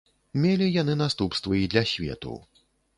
[0.45, 2.37] Мелі яны наступствы і для свету.